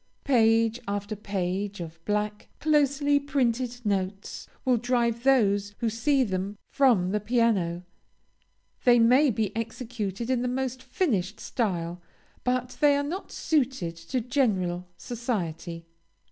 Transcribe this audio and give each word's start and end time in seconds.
Page 0.23 0.79
after 0.87 1.15
page 1.15 1.79
of 1.79 2.03
black, 2.05 2.47
closely 2.59 3.19
printed 3.19 3.81
notes, 3.85 4.47
will 4.65 4.77
drive 4.77 5.21
those 5.21 5.75
who 5.77 5.91
see 5.91 6.23
them 6.23 6.57
from 6.71 7.11
the 7.11 7.19
piano. 7.19 7.83
They 8.83 8.97
may 8.97 9.29
be 9.29 9.55
executed 9.55 10.31
in 10.31 10.41
the 10.41 10.47
most 10.47 10.81
finished 10.81 11.39
style, 11.39 12.01
but 12.43 12.77
they 12.81 12.95
are 12.97 13.03
not 13.03 13.31
suited 13.31 13.95
to 13.95 14.21
general 14.21 14.87
society. 14.97 15.85